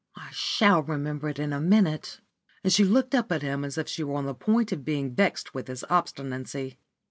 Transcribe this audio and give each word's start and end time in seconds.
I 0.15 0.29
shall 0.31 0.81
remember 0.81 1.29
it 1.29 1.37
in 1.37 1.53
a 1.53 1.59
minute," 1.61 2.21
and 2.63 2.73
she 2.73 2.83
looked 2.83 3.13
up 3.13 3.31
at 3.31 3.43
him 3.43 3.63
as 3.63 3.77
if 3.77 3.87
she 3.87 4.03
were 4.03 4.15
on 4.15 4.25
the 4.25 4.33
point 4.33 4.71
of 4.71 4.83
being 4.83 5.13
vexed 5.13 5.53
with 5.53 5.67
his 5.67 5.83
obstinacy. 5.91 6.79